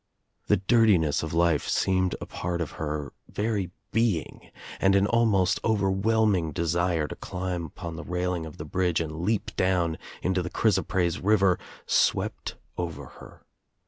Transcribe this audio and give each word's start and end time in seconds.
The 0.47 0.57
dirtiness 0.57 1.21
of 1.21 1.31
life 1.31 1.67
seemed 1.67 2.15
a 2.19 2.25
part 2.25 2.59
of 2.59 2.71
her 2.81 3.13
very 3.31 3.69
being 3.91 4.49
and 4.79 4.95
an 4.95 5.05
almost 5.05 5.59
overwhelming 5.63 6.53
desire 6.53 7.07
to 7.07 7.15
climb 7.15 7.65
upon 7.65 7.97
the 7.97 8.03
railing 8.03 8.47
of 8.47 8.57
the 8.57 8.65
bridge 8.65 8.99
and 8.99 9.21
leap 9.21 9.55
down 9.55 9.99
into 10.23 10.41
the 10.41 10.49
chrys 10.49 10.79
oprase 10.79 11.19
river 11.23 11.59
swept 11.85 12.55
over 12.79 13.05
her. 13.21 13.43